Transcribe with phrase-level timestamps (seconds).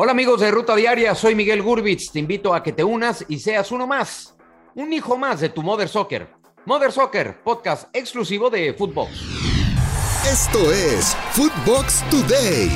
[0.00, 2.12] Hola amigos de Ruta Diaria, soy Miguel Gurbitz.
[2.12, 4.36] Te invito a que te unas y seas uno más,
[4.76, 6.28] un hijo más de tu Mother Soccer.
[6.66, 9.10] Mother Soccer, podcast exclusivo de Footbox.
[10.24, 12.70] Esto es Footbox Today.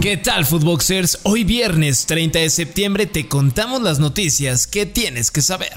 [0.00, 1.18] ¿Qué tal, Footboxers?
[1.24, 5.74] Hoy viernes 30 de septiembre te contamos las noticias que tienes que saber.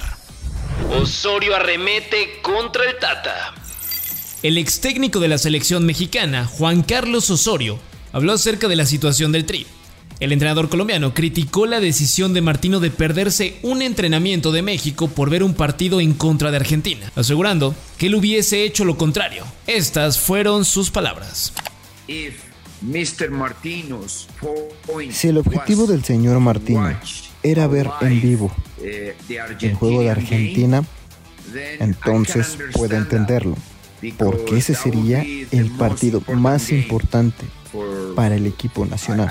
[0.92, 3.56] Osorio arremete contra el Tata.
[4.44, 7.80] El ex técnico de la selección mexicana, Juan Carlos Osorio,
[8.16, 9.68] habló acerca de la situación del Tri.
[10.22, 15.30] El entrenador colombiano criticó la decisión de Martino de perderse un entrenamiento de México por
[15.30, 19.44] ver un partido en contra de Argentina, asegurando que él hubiese hecho lo contrario.
[19.68, 21.52] Estas fueron sus palabras.
[25.12, 26.98] Si el objetivo del señor Martino
[27.44, 30.86] era ver en vivo el juego de Argentina,
[31.80, 33.58] entonces puede entenderlo,
[34.18, 37.46] porque ese sería el partido más importante
[38.16, 39.30] para el equipo nacional,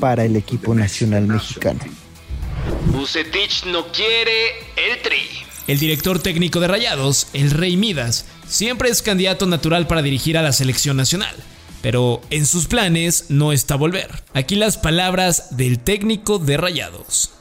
[0.00, 1.80] para el equipo nacional mexicano.
[2.86, 5.44] Bucetich no quiere el tri.
[5.66, 10.42] El director técnico de Rayados, el Rey Midas, siempre es candidato natural para dirigir a
[10.42, 11.34] la selección nacional,
[11.82, 14.22] pero en sus planes no está volver.
[14.34, 17.32] Aquí las palabras del técnico de Rayados.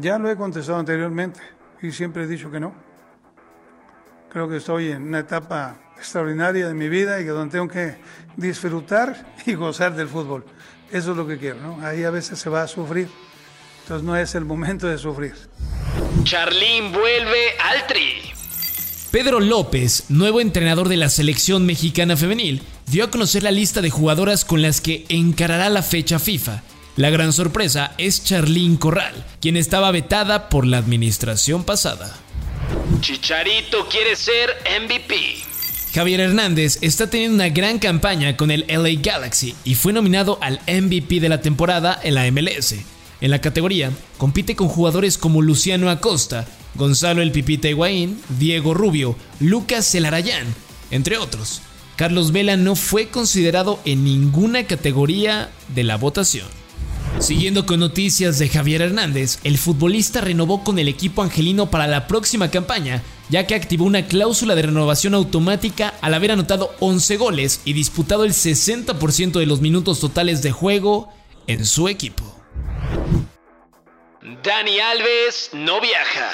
[0.00, 1.40] Ya lo he contestado anteriormente
[1.82, 2.85] y siempre he dicho que no.
[4.36, 7.96] Creo que estoy en una etapa extraordinaria de mi vida y que donde tengo que
[8.36, 10.44] disfrutar y gozar del fútbol.
[10.92, 11.80] Eso es lo que quiero, ¿no?
[11.82, 13.08] Ahí a veces se va a sufrir.
[13.80, 15.32] Entonces no es el momento de sufrir.
[16.24, 18.12] Charlín vuelve al tri.
[19.10, 23.88] Pedro López, nuevo entrenador de la selección mexicana femenil, dio a conocer la lista de
[23.88, 26.62] jugadoras con las que encarará la fecha FIFA.
[26.96, 32.25] La gran sorpresa es Charlín Corral, quien estaba vetada por la administración pasada.
[33.00, 35.44] Chicharito quiere ser MVP.
[35.94, 40.60] Javier Hernández está teniendo una gran campaña con el LA Galaxy y fue nominado al
[40.66, 42.74] MVP de la temporada en la MLS.
[43.20, 49.16] En la categoría, compite con jugadores como Luciano Acosta, Gonzalo El Pipita Higuaín, Diego Rubio,
[49.40, 50.46] Lucas Celarayán,
[50.90, 51.62] entre otros.
[51.96, 56.46] Carlos Vela no fue considerado en ninguna categoría de la votación.
[57.18, 62.06] Siguiendo con noticias de Javier Hernández, el futbolista renovó con el equipo angelino para la
[62.06, 67.62] próxima campaña, ya que activó una cláusula de renovación automática al haber anotado 11 goles
[67.64, 71.08] y disputado el 60% de los minutos totales de juego
[71.46, 72.22] en su equipo.
[74.42, 76.30] Dani Alves no viaja.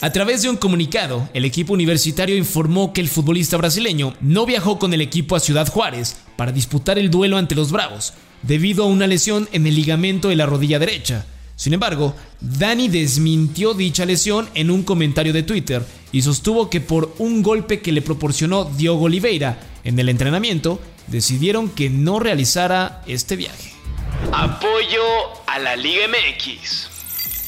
[0.00, 4.78] A través de un comunicado, el equipo universitario informó que el futbolista brasileño no viajó
[4.78, 8.12] con el equipo a Ciudad Juárez para disputar el duelo ante los Bravos,
[8.42, 11.24] debido a una lesión en el ligamento de la rodilla derecha.
[11.56, 17.14] Sin embargo, Dani desmintió dicha lesión en un comentario de Twitter y sostuvo que por
[17.18, 23.36] un golpe que le proporcionó Diogo Oliveira en el entrenamiento, decidieron que no realizara este
[23.36, 23.72] viaje.
[24.32, 25.02] Apoyo
[25.46, 26.93] a la Liga MX.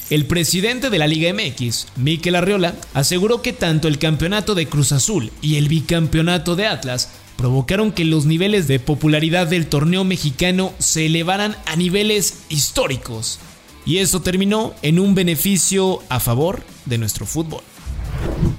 [0.09, 4.93] El presidente de la Liga MX, Mikel Arriola, aseguró que tanto el campeonato de Cruz
[4.93, 10.73] Azul y el bicampeonato de Atlas provocaron que los niveles de popularidad del torneo mexicano
[10.79, 13.41] se elevaran a niveles históricos.
[13.85, 17.63] Y eso terminó en un beneficio a favor de nuestro fútbol.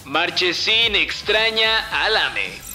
[0.03, 2.68] Marchesín extraña al AME.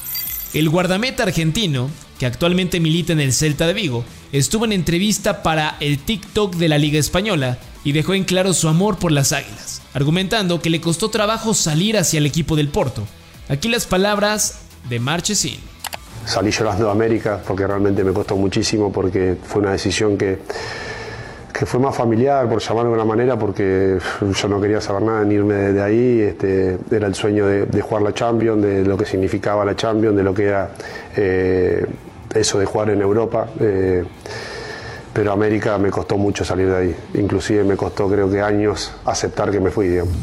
[0.55, 5.77] El guardameta argentino, que actualmente milita en el Celta de Vigo, estuvo en entrevista para
[5.81, 9.83] el TikTok de la Liga Española y dejó en claro su amor por las águilas,
[9.95, 13.03] argumentando que le costó trabajo salir hacia el equipo del Porto.
[13.49, 15.59] Aquí las palabras de Marchesín.
[16.25, 20.39] Salí llorando a América porque realmente me costó muchísimo, porque fue una decisión que,
[21.53, 25.25] que fue más familiar, por llamarlo de una manera, porque yo no quería saber nada
[25.25, 26.21] ni irme de, ahí.
[26.21, 30.23] Este, era el sueño de, jugar la Champions, de lo que significaba la Champions, de
[30.23, 30.71] lo que era
[31.17, 31.85] eh,
[32.35, 33.49] eso de jugar en Europa.
[33.59, 34.05] Eh,
[35.13, 36.97] pero América me costó mucho salir de ahí.
[37.15, 40.15] Inclusive me costó creo que años aceptar que me fui, digamos.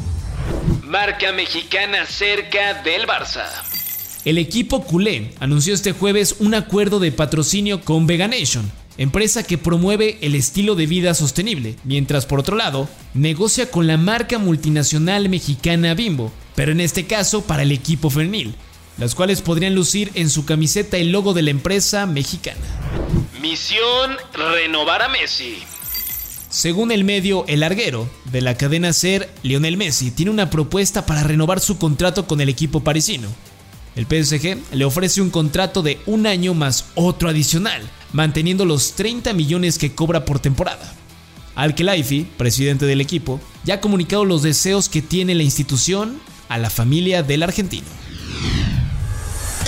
[0.83, 3.45] Marca mexicana cerca del Barça.
[4.25, 10.17] El equipo culé anunció este jueves un acuerdo de patrocinio con Veganation, empresa que promueve
[10.21, 15.93] el estilo de vida sostenible, mientras por otro lado negocia con la marca multinacional mexicana
[15.93, 18.55] Bimbo, pero en este caso para el equipo femenil,
[18.97, 22.59] las cuales podrían lucir en su camiseta el logo de la empresa mexicana.
[23.41, 25.59] Misión renovar a Messi.
[26.49, 31.23] Según el medio El Larguero, de la cadena Ser, Lionel Messi tiene una propuesta para
[31.23, 33.29] renovar su contrato con el equipo parisino.
[33.95, 37.81] El PSG le ofrece un contrato de un año más otro adicional,
[38.11, 40.93] manteniendo los 30 millones que cobra por temporada.
[41.55, 46.19] Al-Khelaifi, presidente del equipo, ya ha comunicado los deseos que tiene la institución
[46.49, 47.87] a la familia del argentino.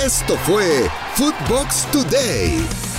[0.03, 2.90] Esto fue Footbox Today.